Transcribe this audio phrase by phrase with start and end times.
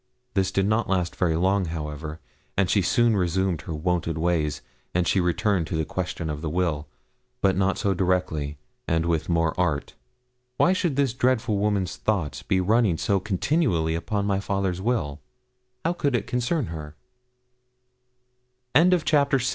[0.33, 2.19] This did not last very long, however,
[2.57, 4.63] and she soon resumed her wonted ways.
[4.95, 6.87] And she returned to the question of the will,
[7.39, 9.93] but not so directly, and with more art.
[10.57, 15.21] Why should this dreadful woman's thoughts be running so continually upon my father's will?
[15.85, 16.95] How could it concern her?
[18.75, 19.47] CHAPTER VII CHURCH SCARSDALE I think al